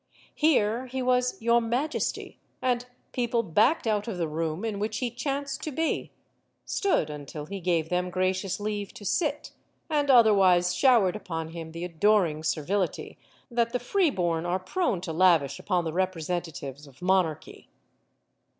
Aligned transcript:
Here 0.33 0.87
he 0.87 1.03
was 1.03 1.39
"Your 1.39 1.61
Majesty," 1.61 2.39
and 2.59 2.87
people 3.11 3.43
backed 3.43 3.85
out 3.85 4.07
of 4.07 4.17
the 4.17 4.27
room 4.27 4.65
in 4.65 4.79
which 4.79 4.97
he 4.97 5.11
chanced 5.11 5.61
to 5.61 5.71
be, 5.71 6.11
stood 6.65 7.11
until 7.11 7.45
he 7.45 7.59
gave 7.59 7.89
them 7.89 8.09
gracious 8.09 8.59
leave 8.59 8.95
to 8.95 9.05
sit, 9.05 9.51
and 9.91 10.09
otherwise 10.09 10.73
showered 10.73 11.15
upon 11.15 11.49
him 11.49 11.71
the 11.71 11.85
adoring 11.85 12.41
servility 12.41 13.19
that 13.51 13.73
the 13.73 13.79
freeborn 13.79 14.43
are 14.43 14.57
prone 14.57 15.01
to 15.01 15.13
lavish 15.13 15.59
upon 15.59 15.83
the 15.83 15.93
representatives 15.93 16.87
of 16.87 17.03
monarchy. 17.03 17.69